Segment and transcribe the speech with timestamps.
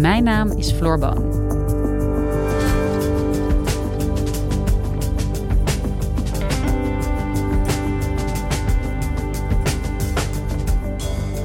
[0.00, 1.48] Mijn naam is Floor Boon.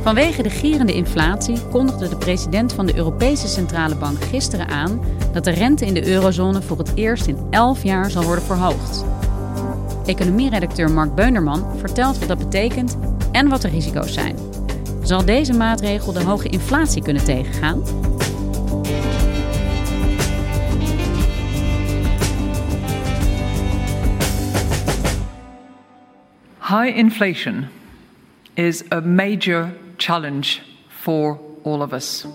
[0.03, 5.01] Vanwege de gierende inflatie kondigde de president van de Europese Centrale Bank gisteren aan
[5.33, 9.05] dat de rente in de eurozone voor het eerst in 11 jaar zal worden verhoogd.
[10.05, 12.97] Economieredacteur Mark Beunerman vertelt wat dat betekent
[13.31, 14.35] en wat de risico's zijn.
[15.01, 17.83] Zal deze maatregel de hoge inflatie kunnen tegengaan?
[26.65, 27.69] High inflation
[28.55, 30.63] is a major challenge
[31.03, 32.25] for all of us.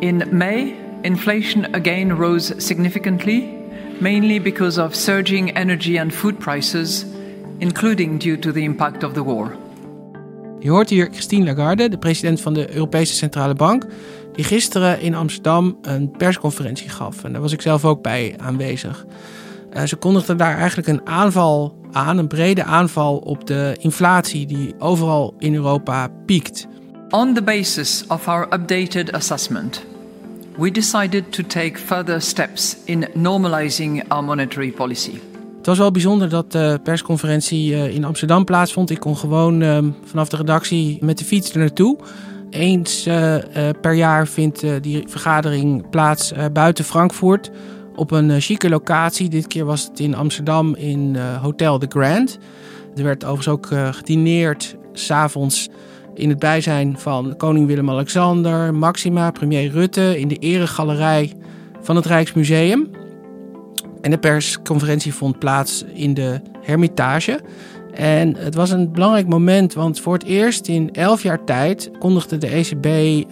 [0.00, 3.48] In May, inflation again rose significantly,
[4.00, 7.04] mainly because of surging energy and food prices,
[7.58, 9.56] including due to the impact of the war.
[10.60, 13.86] Je hoort hier Christine Lagarde, de president van de Europese Centrale Bank,
[14.32, 17.24] die gisteren in Amsterdam een persconferentie gaf.
[17.24, 19.06] En daar was ik zelf ook bij aanwezig.
[19.76, 24.74] Uh, ze kondigde daar eigenlijk een aanval aan, een brede aanval op de inflatie die
[24.78, 26.66] overal in Europa piekt.
[27.10, 29.84] On the basis of our updated assessment,
[30.56, 35.12] we decided to take further steps in normalizing our monetary policy.
[35.56, 38.90] Het was wel bijzonder dat de persconferentie eh, in Amsterdam plaatsvond.
[38.90, 41.98] Ik kon gewoon ehm, vanaf de redactie met de fiets er naartoe.
[42.50, 43.36] Eens uh,
[43.80, 47.50] per jaar vindt die vergadering plaats buiten Frankfurt
[47.96, 49.28] op een chique locatie.
[49.28, 52.38] Dit keer was het in Amsterdam in Hotel The Grand.
[52.96, 55.68] Er werd overigens ook gedineerd s'avonds
[56.14, 61.32] in het bijzijn van koning Willem-Alexander, Maxima, premier Rutte in de eregalerij
[61.80, 62.90] van het Rijksmuseum.
[64.00, 67.40] En de persconferentie vond plaats in de Hermitage.
[67.94, 72.38] En het was een belangrijk moment, want voor het eerst in elf jaar tijd kondigde
[72.38, 72.84] de ECB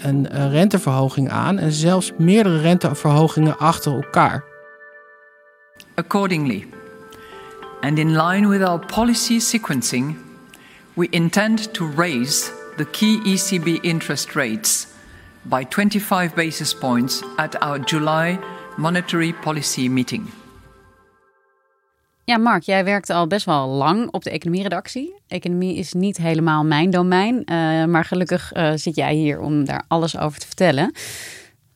[0.04, 4.53] een renteverhoging aan en zelfs meerdere renteverhogingen achter elkaar.
[5.96, 6.64] Accordingly,
[7.82, 10.16] and in line with our policy sequencing,
[10.96, 14.86] we intend to raise the key ECB interest rates
[15.44, 18.38] by 25 basis points at our July
[18.76, 20.26] monetary policy meeting.
[22.24, 25.14] Ja, Mark, jij werkte al best wel lang op de economieredactie.
[25.28, 27.44] Economie is niet helemaal mijn domein, uh,
[27.84, 30.92] maar gelukkig uh, zit jij hier om daar alles over te vertellen.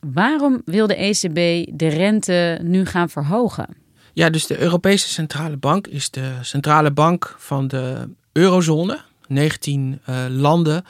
[0.01, 3.87] Waarom wil de ECB de rente nu gaan verhogen?
[4.19, 9.01] Ja, dus de Europese Centrale Bank is de centrale bank van de eurozone.
[9.29, 10.85] 19 uh, landen,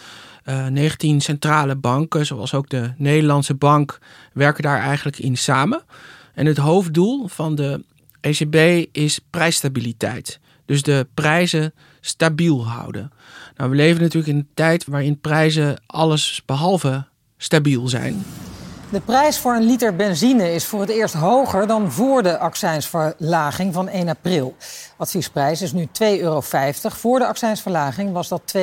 [0.69, 3.99] 19 centrale banken, zoals ook de Nederlandse bank,
[4.33, 5.83] werken daar eigenlijk in samen.
[6.34, 7.84] En het hoofddoel van de
[8.21, 10.41] ECB is prijsstabiliteit.
[10.65, 13.12] Dus de prijzen stabiel houden.
[13.56, 17.06] Nou, we leven natuurlijk in een tijd waarin prijzen alles behalve
[17.37, 18.25] stabiel zijn.
[18.91, 23.75] De prijs voor een liter benzine is voor het eerst hoger dan voor de accijnsverlaging
[23.75, 24.54] van 1 april.
[24.97, 26.41] Adviesprijs is nu 2,50 euro.
[26.81, 28.62] Voor de accijnsverlaging was dat 2,46.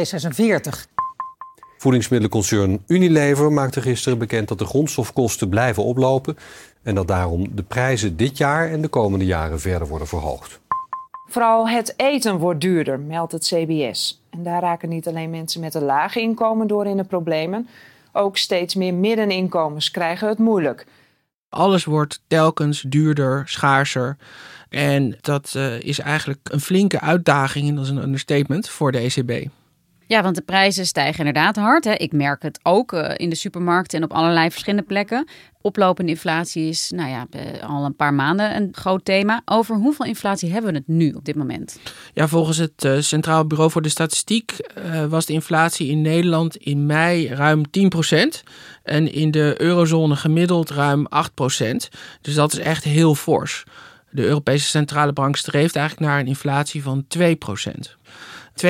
[1.78, 6.38] Voedingsmiddelenconcern Unilever maakte gisteren bekend dat de grondstofkosten blijven oplopen
[6.84, 10.60] en dat daarom de prijzen dit jaar en de komende jaren verder worden verhoogd.
[11.28, 14.22] Vooral het eten wordt duurder, meldt het CBS.
[14.30, 17.68] En daar raken niet alleen mensen met een laag inkomen door in de problemen,
[18.16, 20.86] ook steeds meer middeninkomens krijgen het moeilijk.
[21.50, 24.18] Alles wordt telkens duurder, schaarser.
[24.70, 28.98] En dat uh, is eigenlijk een flinke uitdaging, en dat is een understatement, voor de
[28.98, 29.50] ECB.
[30.08, 31.84] Ja, want de prijzen stijgen inderdaad hard.
[31.84, 31.94] Hè.
[31.94, 35.28] Ik merk het ook uh, in de supermarkten en op allerlei verschillende plekken.
[35.62, 37.28] Oplopende inflatie is nou ja,
[37.68, 39.42] al een paar maanden een groot thema.
[39.46, 41.80] Over hoeveel inflatie hebben we het nu op dit moment?
[42.14, 44.58] Ja, volgens het uh, Centraal Bureau voor de Statistiek
[45.10, 48.44] was de inflatie in Nederland in mei ruim 10%.
[48.84, 51.08] En in de eurozone gemiddeld ruim
[51.64, 51.76] 8%.
[52.22, 53.64] Dus dat is echt heel fors.
[54.10, 57.22] De Europese Centrale Bank streeft eigenlijk naar een inflatie van 2%.
[58.56, 58.68] 2%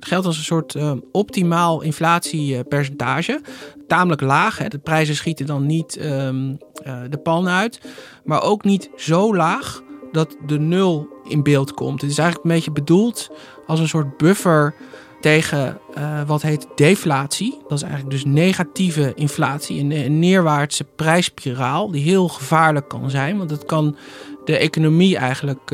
[0.00, 3.40] geldt als een soort uh, optimaal inflatiepercentage.
[3.88, 4.58] Tamelijk laag.
[4.58, 4.68] Hè.
[4.68, 7.80] De prijzen schieten dan niet um, uh, de pan uit.
[8.24, 9.82] Maar ook niet zo laag
[10.12, 12.00] dat de nul in beeld komt.
[12.00, 13.30] Het is eigenlijk een beetje bedoeld
[13.66, 14.74] als een soort buffer
[15.20, 17.58] tegen uh, wat heet deflatie.
[17.68, 23.38] Dat is eigenlijk dus negatieve inflatie, een, een neerwaartse prijsspiraal die heel gevaarlijk kan zijn.
[23.38, 23.96] Want het kan
[24.44, 25.72] de economie eigenlijk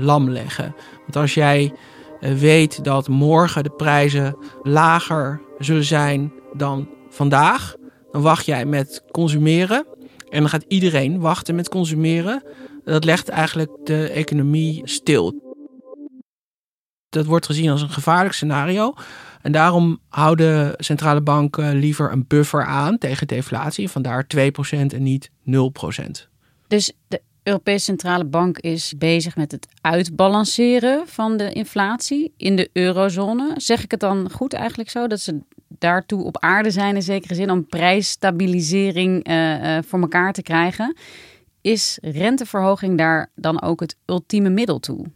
[0.00, 0.74] lam leggen.
[1.00, 1.72] Want als jij
[2.20, 7.76] weet dat morgen de prijzen lager zullen zijn dan vandaag,
[8.12, 9.86] dan wacht jij met consumeren.
[10.28, 12.42] En dan gaat iedereen wachten met consumeren.
[12.84, 15.46] Dat legt eigenlijk de economie stil.
[17.08, 18.94] Dat wordt gezien als een gevaarlijk scenario.
[19.42, 23.90] En daarom houden centrale banken liever een buffer aan tegen deflatie.
[23.90, 24.38] Vandaar 2%
[24.70, 25.30] en niet 0%.
[26.68, 32.70] Dus de Europese Centrale Bank is bezig met het uitbalanceren van de inflatie in de
[32.72, 33.52] eurozone.
[33.56, 35.06] Zeg ik het dan goed eigenlijk zo?
[35.06, 40.32] Dat ze daartoe op aarde zijn in zekere zin om prijsstabilisering uh, uh, voor elkaar
[40.32, 40.96] te krijgen.
[41.60, 45.06] Is renteverhoging daar dan ook het ultieme middel toe?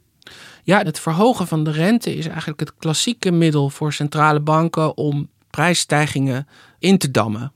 [0.63, 5.29] Ja, het verhogen van de rente is eigenlijk het klassieke middel voor centrale banken om
[5.51, 6.47] prijsstijgingen
[6.79, 7.53] in te dammen.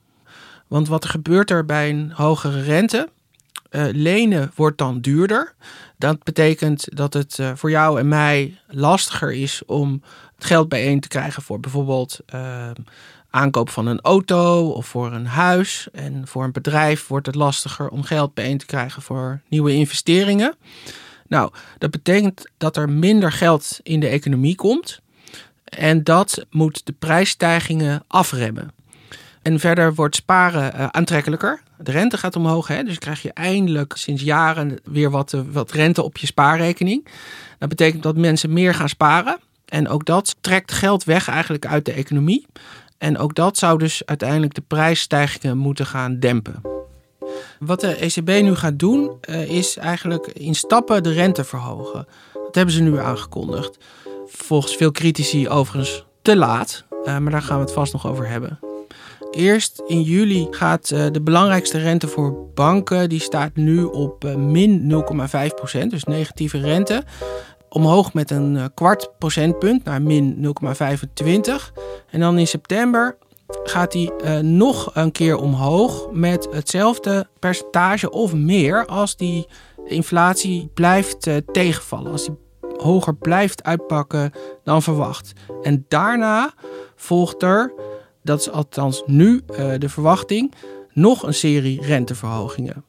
[0.67, 3.09] Want wat gebeurt er bij een hogere rente?
[3.71, 5.53] Uh, lenen wordt dan duurder.
[5.97, 10.01] Dat betekent dat het uh, voor jou en mij lastiger is om
[10.35, 12.69] het geld bijeen te krijgen voor bijvoorbeeld uh,
[13.29, 15.87] aankoop van een auto of voor een huis.
[15.91, 20.55] En voor een bedrijf wordt het lastiger om geld bijeen te krijgen voor nieuwe investeringen.
[21.27, 25.01] Nou, dat betekent dat er minder geld in de economie komt.
[25.63, 28.76] En dat moet de prijsstijgingen afremmen.
[29.47, 31.61] En verder wordt sparen uh, aantrekkelijker.
[31.77, 32.83] De rente gaat omhoog, hè?
[32.83, 37.07] dus krijg je eindelijk sinds jaren weer wat, uh, wat rente op je spaarrekening.
[37.59, 39.37] Dat betekent dat mensen meer gaan sparen.
[39.65, 42.45] En ook dat trekt geld weg eigenlijk uit de economie.
[42.97, 46.61] En ook dat zou dus uiteindelijk de prijsstijgingen moeten gaan dempen.
[47.59, 52.07] Wat de ECB nu gaat doen, uh, is eigenlijk in stappen de rente verhogen.
[52.33, 53.77] Dat hebben ze nu aangekondigd.
[54.25, 58.66] Volgens veel critici overigens te laat, maar daar gaan we het vast nog over hebben.
[59.31, 64.91] Eerst in juli gaat uh, de belangrijkste rente voor banken, die staat nu op min
[65.73, 67.03] 0,5%, dus negatieve rente.
[67.69, 71.71] Omhoog met een kwart procentpunt naar min 0,25.
[72.09, 73.17] En dan in september
[73.63, 74.09] gaat uh,
[74.39, 79.47] nog een keer omhoog met hetzelfde percentage of meer als die
[79.85, 82.11] inflatie blijft tegenvallen.
[82.11, 82.37] Als die
[82.77, 84.31] hoger blijft uitpakken
[84.63, 85.33] dan verwacht.
[85.61, 86.53] En daarna
[86.95, 87.73] volgt er,
[88.27, 90.53] dat is althans nu uh, de verwachting,
[90.93, 92.85] nog een serie renteverhogingen.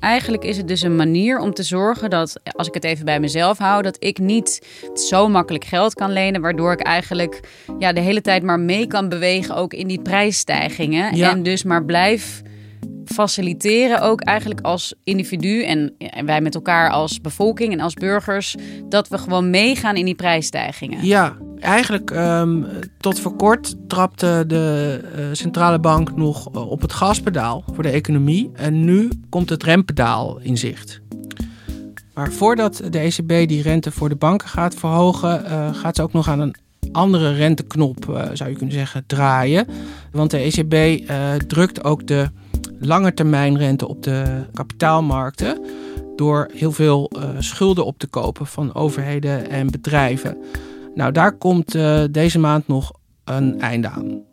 [0.00, 3.20] Eigenlijk is het dus een manier om te zorgen dat, als ik het even bij
[3.20, 7.40] mezelf hou, dat ik niet zo makkelijk geld kan lenen, waardoor ik eigenlijk
[7.78, 11.16] ja, de hele tijd maar mee kan bewegen, ook in die prijsstijgingen.
[11.16, 11.30] Ja.
[11.30, 12.42] En dus maar blijf
[13.04, 15.94] faciliteren, ook eigenlijk als individu en,
[16.24, 18.54] wij met elkaar als bevolking en als burgers,
[18.88, 21.06] dat we gewoon meegaan in die prijsstijgingen.
[21.06, 22.66] Ja, eigenlijk um,
[22.98, 28.50] tot voor kort trapte de uh, centrale bank nog op het gaspedaal voor de economie.
[28.54, 31.00] En nu komt het rempedaal in zicht.
[32.14, 36.12] Maar voordat de ECB die rente voor de banken gaat verhogen, uh, gaat ze ook
[36.12, 36.54] nog aan een
[36.92, 39.66] andere renteknop, zou je kunnen zeggen, draaien.
[40.12, 41.06] Want de ECB
[41.46, 42.30] drukt ook de
[42.78, 45.64] lange termijn rente op de kapitaalmarkten
[46.16, 50.38] door heel veel schulden op te kopen van overheden en bedrijven.
[50.94, 52.92] Nou, daar komt uh, deze maand nog
[53.24, 54.24] een einde aan.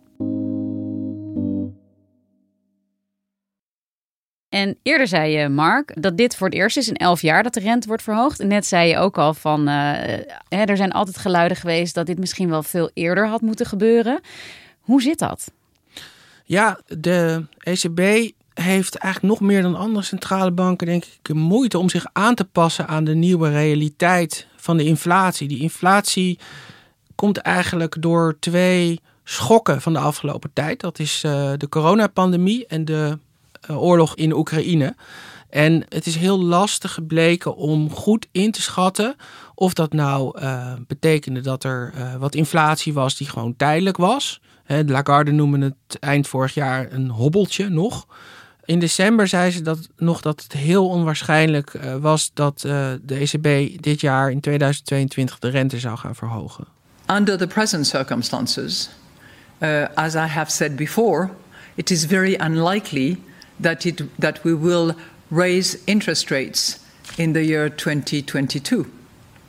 [4.50, 7.54] En eerder zei je, Mark, dat dit voor het eerst is in elf jaar dat
[7.54, 8.44] de rente wordt verhoogd.
[8.44, 9.92] Net zei je ook al van, uh,
[10.48, 14.20] hè, er zijn altijd geluiden geweest dat dit misschien wel veel eerder had moeten gebeuren.
[14.80, 15.52] Hoe zit dat?
[16.44, 21.90] Ja, de ECB heeft eigenlijk nog meer dan andere centrale banken, denk ik, moeite om
[21.90, 25.48] zich aan te passen aan de nieuwe realiteit van de inflatie.
[25.48, 26.40] Die inflatie
[27.16, 30.80] komt eigenlijk door twee schokken van de afgelopen tijd.
[30.80, 33.18] Dat is uh, de coronapandemie en de
[33.70, 34.96] uh, oorlog in Oekraïne.
[35.50, 39.16] En het is heel lastig gebleken om goed in te schatten
[39.56, 44.42] of dat nou uh, betekende dat er wat inflatie was die gewoon tijdelijk was.
[44.74, 48.06] He, Lagarde noemen het eind vorig jaar een hobbeltje nog.
[48.66, 53.82] In december zei ze dat nog dat het heel onwaarschijnlijk uh, was dat de ECB
[53.82, 56.68] dit jaar in 2022 de rente zou gaan verhogen.
[57.12, 58.90] Under the present circumstances,
[59.94, 61.30] as I have said before,
[61.76, 63.20] it is very unlikely
[63.62, 64.96] that it that we will
[65.28, 66.80] raise interest rates
[67.16, 68.86] in the year 2022.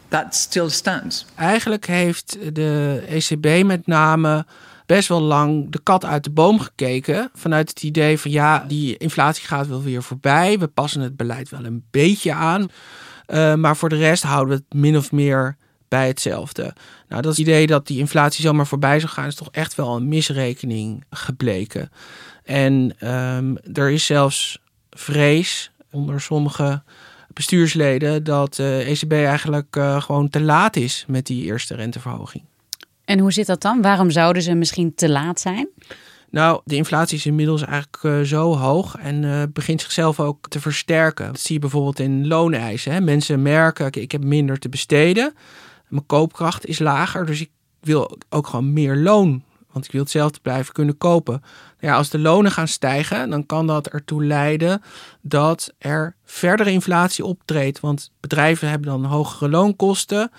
[0.09, 1.27] That still stands.
[1.35, 4.47] Eigenlijk heeft de ECB met name
[4.87, 7.31] best wel lang de kat uit de boom gekeken.
[7.35, 10.59] Vanuit het idee van ja, die inflatie gaat wel weer voorbij.
[10.59, 12.71] We passen het beleid wel een beetje aan.
[13.27, 15.57] Uh, maar voor de rest houden we het min of meer
[15.89, 16.75] bij hetzelfde.
[17.09, 20.09] Nou, dat idee dat die inflatie zomaar voorbij zou gaan, is toch echt wel een
[20.09, 21.91] misrekening gebleken.
[22.45, 24.59] En um, er is zelfs
[24.91, 26.83] vrees onder sommige
[27.33, 32.45] bestuursleden dat de ECB eigenlijk uh, gewoon te laat is met die eerste renteverhoging.
[33.05, 33.83] En hoe zit dat dan?
[33.83, 35.69] Waarom zouden ze misschien te laat zijn?
[36.31, 40.61] Nou, de inflatie is inmiddels eigenlijk uh, zo hoog en uh, begint zichzelf ook te
[40.61, 41.27] versterken.
[41.27, 42.93] Dat zie je bijvoorbeeld in looneisen.
[42.93, 43.01] Hè?
[43.01, 45.35] Mensen merken, ik heb minder te besteden.
[45.89, 49.43] Mijn koopkracht is lager, dus ik wil ook gewoon meer loon
[49.75, 51.43] want ik wil hetzelfde blijven kunnen kopen.
[51.81, 54.83] Ja, als de lonen gaan stijgen, dan kan dat ertoe leiden
[55.21, 57.81] dat er verdere inflatie optreedt.
[57.81, 60.31] Want bedrijven hebben dan hogere loonkosten.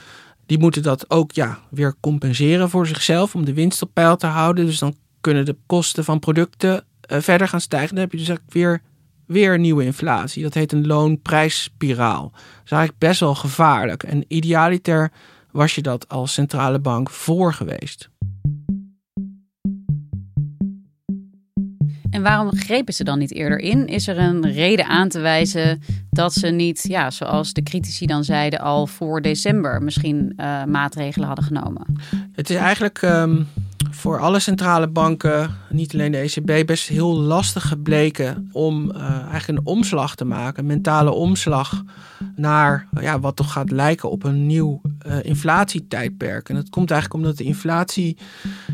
[0.45, 4.27] Die moeten dat ook ja, weer compenseren voor zichzelf om de winst op peil te
[4.27, 4.65] houden.
[4.65, 7.89] Dus dan kunnen de kosten van producten uh, verder gaan stijgen.
[7.89, 8.81] Dan heb je dus eigenlijk weer,
[9.25, 10.43] weer nieuwe inflatie.
[10.43, 12.31] Dat heet een loonprijsspiraal.
[12.31, 14.03] Dat is eigenlijk best wel gevaarlijk.
[14.03, 15.11] En idealiter
[15.51, 18.09] was je dat als centrale bank voor geweest.
[22.25, 23.87] Waarom grepen ze dan niet eerder in?
[23.87, 28.23] Is er een reden aan te wijzen dat ze niet, ja, zoals de critici dan
[28.23, 31.85] zeiden, al voor december misschien uh, maatregelen hadden genomen?
[32.33, 33.47] Het is eigenlijk um,
[33.91, 39.01] voor alle centrale banken, niet alleen de ECB, best heel lastig gebleken om uh,
[39.31, 41.83] eigenlijk een omslag te maken, mentale omslag
[42.35, 46.49] naar ja, wat toch gaat lijken op een nieuw uh, inflatietijdperk.
[46.49, 48.17] En dat komt eigenlijk omdat de inflatie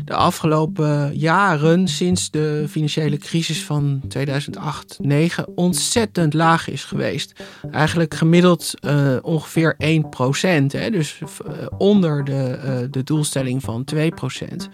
[0.04, 7.42] de afgelopen jaren, sinds de financiële crisis van 2008-2009, ontzettend laag is geweest.
[7.70, 14.68] Eigenlijk gemiddeld uh, ongeveer 1 procent, dus uh, onder de, de doelstelling van 2 procent.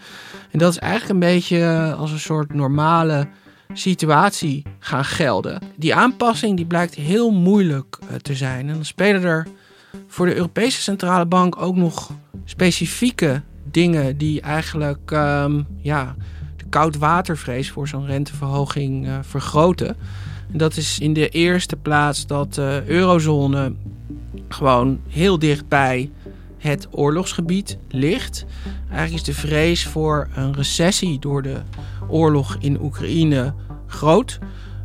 [0.50, 3.29] En dat is eigenlijk een beetje als een soort normale
[3.73, 5.62] situatie gaan gelden.
[5.77, 8.69] Die aanpassing die blijkt heel moeilijk te zijn.
[8.69, 9.47] En dan spelen er
[10.07, 12.12] voor de Europese Centrale Bank ook nog
[12.45, 16.16] specifieke dingen die eigenlijk um, ja,
[16.57, 19.97] de koudwatervrees voor zo'n renteverhoging uh, vergroten.
[20.52, 23.73] En dat is in de eerste plaats dat de eurozone
[24.49, 26.11] gewoon heel dichtbij
[26.59, 28.45] het oorlogsgebied ligt.
[28.88, 31.57] Eigenlijk is de vrees voor een recessie door de
[32.09, 33.54] oorlog in Oekraïne
[33.87, 34.38] groot.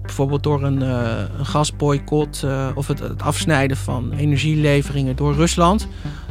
[0.03, 5.88] Bijvoorbeeld door een, uh, een gasboycott uh, of het, het, afsnijden van energieleveringen door Rusland.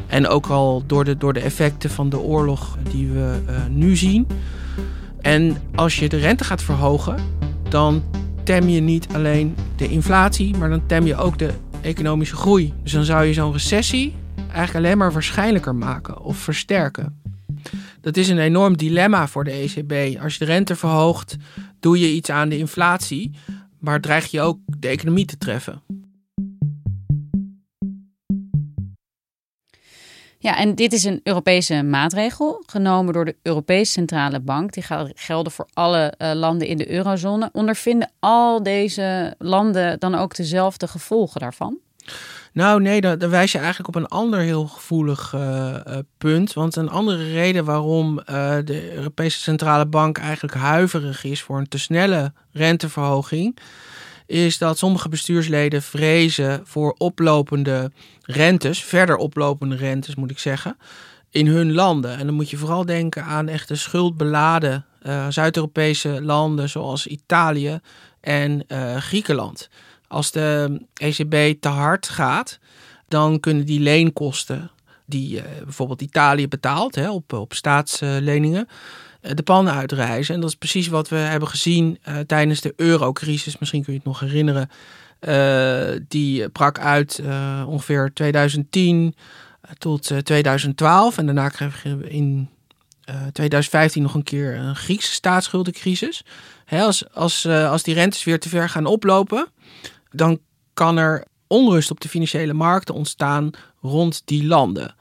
[0.07, 3.97] En ook al door de, door de effecten van de oorlog die we uh, nu
[3.97, 4.27] zien.
[5.21, 7.17] En als je de rente gaat verhogen,
[7.69, 8.03] dan
[8.45, 11.51] tem je niet alleen de inflatie, maar dan tem je ook de
[11.81, 12.73] economische groei.
[12.83, 14.15] Dus dan zou je zo'n recessie
[14.53, 17.21] eigenlijk alleen maar waarschijnlijker maken of versterken.
[18.01, 20.21] Dat is een enorm dilemma voor de ECB.
[20.23, 21.37] Als je de rente verhoogt,
[21.81, 23.31] doe je iets aan de inflatie,
[23.83, 25.83] maar dreig je ook de economie te treffen.
[30.39, 34.73] Ja, en dit is een Europese maatregel genomen door de Europese Centrale Bank.
[34.73, 37.49] Die gaat gelden voor alle uh, landen in de eurozone.
[37.53, 41.79] Ondervinden al deze landen dan ook dezelfde gevolgen daarvan?
[42.53, 46.53] Nou, nee, dan, wijs je eigenlijk op een ander heel gevoelig uh, uh, punt.
[46.53, 48.25] Want een andere reden waarom uh,
[48.65, 53.59] de Europese Centrale Bank eigenlijk huiverig is voor een te snelle renteverhoging.
[54.27, 57.91] Is dat sommige bestuursleden vrezen voor oplopende
[58.23, 60.77] rentes, verder oplopende rentes moet ik zeggen,
[61.31, 62.19] in hun landen.
[62.19, 64.85] En dan moet je vooral denken aan echte schuldbeladen
[65.29, 67.81] Zuid-Europese landen zoals Italië
[68.21, 68.65] en
[68.99, 69.69] Griekenland.
[70.13, 72.59] Als de ECB te hard gaat,
[73.09, 74.71] dan kunnen die leenkosten
[75.07, 78.69] die uh, bijvoorbeeld Italië betaalt hè, op, op staatsleningen,
[79.23, 80.35] uh, de pannen uitreizen.
[80.35, 83.59] En dat is precies wat we hebben gezien uh, tijdens de eurocrisis.
[83.59, 84.69] Misschien kun je het nog herinneren.
[86.09, 87.23] die brak uit
[87.67, 89.15] ongeveer 2010
[89.79, 91.19] tot 2012.
[91.19, 92.49] En daarna kregen we in
[93.33, 96.25] 2015 nog een keer een Griekse staatsschuldencrisis.
[96.65, 99.49] Hè, als, als, als die rentes weer te ver gaan oplopen,
[100.13, 100.39] dan
[100.75, 103.51] kan er onrust op de financiële markten ontstaan
[103.81, 104.95] rond die landen.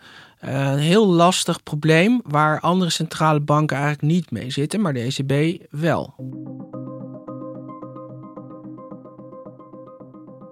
[0.46, 5.00] Uh, een heel lastig probleem waar andere centrale banken eigenlijk niet mee zitten, maar de
[5.00, 6.13] ECB wel.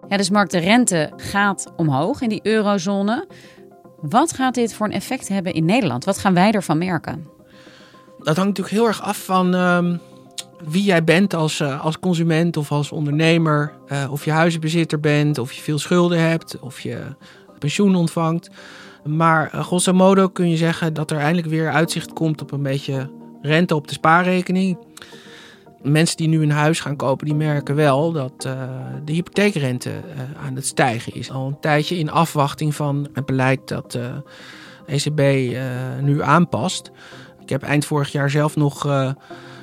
[0.07, 3.27] Ja, dus Mark, de rente gaat omhoog in die eurozone.
[4.01, 6.05] Wat gaat dit voor een effect hebben in Nederland?
[6.05, 7.27] Wat gaan wij ervan merken?
[8.17, 9.97] Dat hangt natuurlijk heel erg af van uh,
[10.67, 13.73] wie jij bent als, uh, als consument of als ondernemer.
[13.91, 16.99] Uh, of je huizenbezitter bent, of je veel schulden hebt, of je
[17.59, 18.49] pensioen ontvangt.
[19.03, 22.63] Maar uh, grosso modo kun je zeggen dat er eindelijk weer uitzicht komt op een
[22.63, 23.09] beetje
[23.41, 24.77] rente op de spaarrekening.
[25.81, 28.41] Mensen die nu een huis gaan kopen, die merken wel dat
[29.05, 29.91] de hypotheekrente
[30.45, 31.31] aan het stijgen is.
[31.31, 34.11] Al een tijdje in afwachting van het beleid dat de
[34.85, 35.21] ECB
[36.01, 36.91] nu aanpast.
[37.41, 38.85] Ik heb eind vorig jaar zelf nog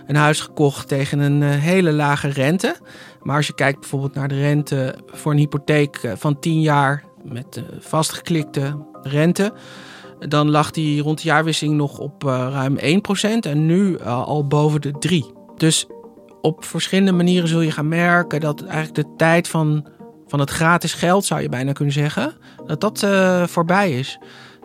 [0.06, 2.76] een huis gekocht tegen een hele lage rente.
[3.22, 7.62] Maar als je kijkt bijvoorbeeld naar de rente voor een hypotheek van 10 jaar met
[7.78, 9.52] vastgeklikte rente.
[10.18, 12.80] Dan lag die rond de jaarwisseling nog op ruim 1%
[13.40, 15.32] en nu al boven de 3.
[15.56, 15.86] Dus
[16.40, 19.86] op verschillende manieren zul je gaan merken dat eigenlijk de tijd van,
[20.26, 22.32] van het gratis geld, zou je bijna kunnen zeggen,
[22.66, 23.06] dat dat
[23.50, 24.18] voorbij is.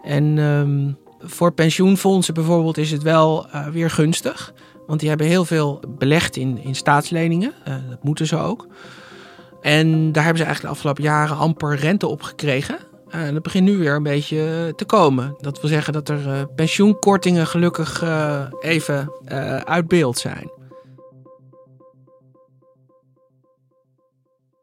[0.03, 4.53] En um, voor pensioenfondsen bijvoorbeeld is het wel weer gunstig.
[4.87, 7.53] Want die hebben heel veel belegd in, in staatsleningen.
[7.89, 8.67] dat moeten ze ook.
[9.61, 12.77] En daar hebben ze eigenlijk de afgelopen jaren amper rente op gekregen.
[13.15, 15.35] Uh, en dat begint nu weer een beetje te komen.
[15.39, 18.03] Dat wil zeggen dat er pensioenkortingen gelukkig
[18.61, 19.11] even
[19.65, 20.60] uit beeld zijn.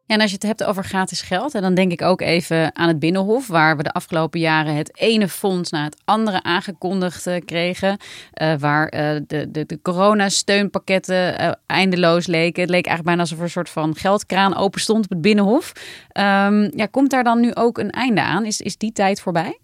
[0.09, 2.99] En als je het hebt over gratis geld, dan denk ik ook even aan het
[2.99, 7.97] Binnenhof, waar we de afgelopen jaren het ene fonds na het andere aangekondigd uh, kregen.
[8.43, 12.63] Uh, waar uh, de, de, de coronasteunpakketten eindeloos leken.
[12.63, 15.73] Het leek eigenlijk bijna alsof er een soort van geldkraan open stond op het Binnenhof.
[16.13, 18.45] Um, ja, komt daar dan nu ook een einde aan?
[18.45, 19.59] Is, is die tijd voorbij?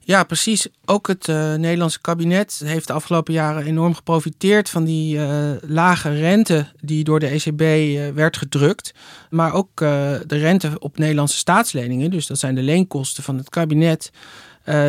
[0.00, 0.68] Ja, precies.
[0.84, 6.18] Ook het uh, Nederlandse kabinet heeft de afgelopen jaren enorm geprofiteerd van die uh, lage
[6.18, 8.94] rente die door de ECB uh, werd gedrukt.
[9.30, 14.10] Maar ook de rente op Nederlandse staatsleningen, dus dat zijn de leenkosten van het kabinet,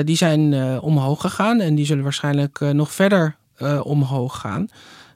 [0.03, 3.36] die zijn omhoog gegaan en die zullen waarschijnlijk nog verder
[3.84, 4.67] omhoog gaan.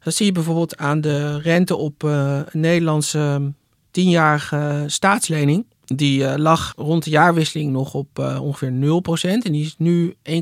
[0.04, 2.10] Dat zie je bijvoorbeeld aan de rente op
[2.52, 3.52] Nederlandse
[3.92, 5.66] tienjarige staatslening.
[5.96, 10.16] Die uh, lag rond de jaarwisseling nog op uh, ongeveer 0% en die is nu
[10.30, 10.40] 1,6%.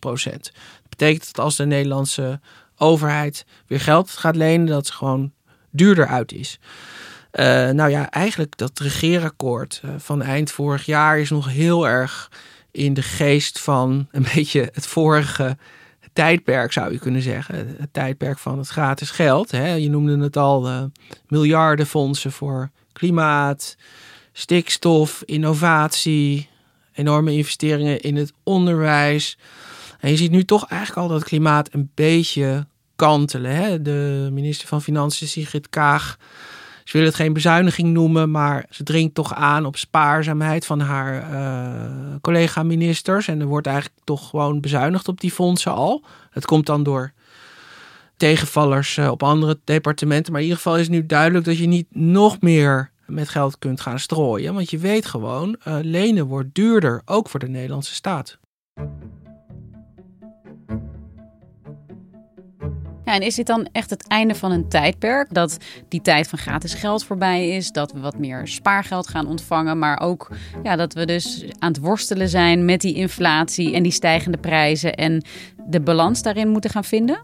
[0.00, 0.52] Dat
[0.88, 2.40] betekent dat als de Nederlandse
[2.76, 5.32] overheid weer geld gaat lenen, dat het gewoon
[5.70, 6.58] duurder uit is.
[7.32, 12.30] Uh, nou ja, eigenlijk dat regeerakkoord van eind vorig jaar is nog heel erg
[12.70, 15.56] in de geest van een beetje het vorige
[16.12, 17.76] tijdperk, zou je kunnen zeggen.
[17.78, 19.50] Het tijdperk van het gratis geld.
[19.50, 19.72] Hè.
[19.72, 20.90] Je noemde het al,
[21.26, 23.76] miljardenfondsen voor klimaat,
[24.32, 26.48] stikstof, innovatie,
[26.92, 29.38] enorme investeringen in het onderwijs.
[30.00, 32.66] En je ziet nu toch eigenlijk al dat het klimaat een beetje
[32.96, 33.54] kantelen.
[33.54, 33.82] Hè?
[33.82, 36.18] De minister van Financiën, Sigrid Kaag,
[36.84, 41.32] ze wil het geen bezuiniging noemen, maar ze dringt toch aan op spaarzaamheid van haar
[41.32, 43.28] uh, collega-ministers.
[43.28, 46.04] En er wordt eigenlijk toch gewoon bezuinigd op die fondsen al.
[46.30, 47.12] Het komt dan door
[48.16, 50.32] tegenvallers uh, op andere departementen.
[50.32, 53.80] Maar in ieder geval is nu duidelijk dat je niet nog meer met geld kunt
[53.80, 54.54] gaan strooien.
[54.54, 58.38] Want je weet gewoon, uh, lenen wordt duurder, ook voor de Nederlandse staat.
[63.04, 65.34] Ja, en is dit dan echt het einde van een tijdperk?
[65.34, 65.56] Dat
[65.88, 70.00] die tijd van gratis geld voorbij is, dat we wat meer spaargeld gaan ontvangen, maar
[70.00, 70.30] ook
[70.62, 74.94] ja, dat we dus aan het worstelen zijn met die inflatie en die stijgende prijzen
[74.94, 75.24] en
[75.66, 77.22] de balans daarin moeten gaan vinden?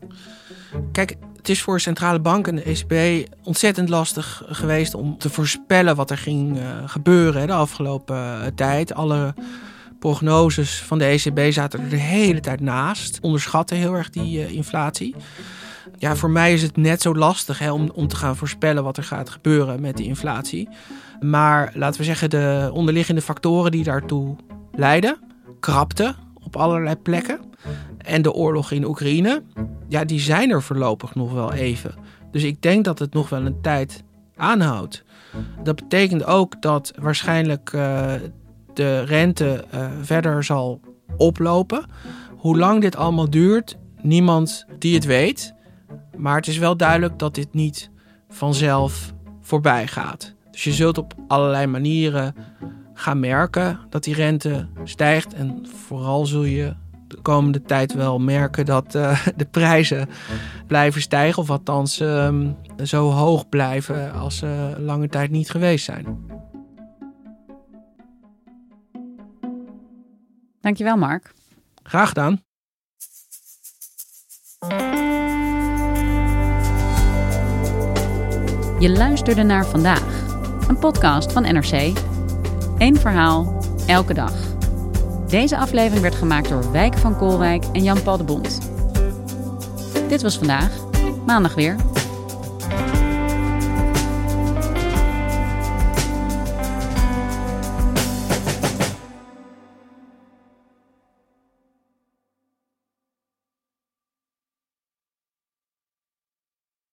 [0.93, 1.17] Kijk,
[1.49, 6.11] het is voor centrale banken en de ECB ontzettend lastig geweest om te voorspellen wat
[6.11, 8.95] er ging uh, gebeuren de afgelopen uh, tijd.
[8.95, 9.35] Alle
[9.99, 14.51] prognoses van de ECB zaten er de hele tijd naast, onderschatten heel erg die uh,
[14.51, 15.15] inflatie.
[15.99, 18.97] Ja, voor mij is het net zo lastig hè, om, om te gaan voorspellen wat
[18.97, 20.69] er gaat gebeuren met die inflatie.
[21.21, 24.37] Maar laten we zeggen, de onderliggende factoren die daartoe
[24.73, 25.19] leiden,
[25.61, 27.41] krapte op allerlei plekken.
[28.09, 29.43] En de oorlog in Oekraïne,
[29.89, 31.95] ja, die zijn er voorlopig nog wel even.
[32.31, 34.03] Dus ik denk dat het nog wel een tijd
[34.37, 35.05] aanhoudt.
[35.63, 38.13] Dat betekent ook dat waarschijnlijk uh,
[38.75, 40.81] de rente uh, verder zal
[41.17, 41.85] oplopen.
[42.37, 45.55] Hoe lang dit allemaal duurt, niemand die het weet.
[46.17, 47.91] Maar het is wel duidelijk dat dit niet
[48.29, 50.35] vanzelf voorbij gaat.
[50.51, 52.35] Dus je zult op allerlei manieren
[52.95, 55.35] gaan merken dat die rente stijgt.
[55.35, 56.75] En vooral zul je
[57.09, 60.09] de komende tijd wel merken dat uh, de prijzen
[60.67, 61.43] blijven stijgen.
[61.43, 66.37] Of althans um, zo hoog blijven als ze lange tijd niet geweest zijn.
[70.61, 71.33] Dankjewel, Mark.
[71.83, 72.43] Graag gedaan.
[78.79, 80.25] Je luisterde naar vandaag,
[80.69, 81.93] een podcast van NRC.
[82.79, 84.48] Eén verhaal, elke dag.
[85.29, 88.61] Deze aflevering werd gemaakt door Wijk van Koolwijk en Jan-Paul de Bond.
[90.09, 90.71] Dit was vandaag,
[91.27, 91.77] maandag weer.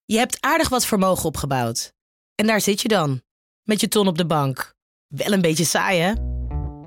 [0.06, 1.94] Je hebt aardig wat vermogen opgebouwd.
[2.36, 3.22] En daar zit je dan,
[3.64, 4.76] met je ton op de bank.
[5.08, 6.35] Wel een beetje saai, hè?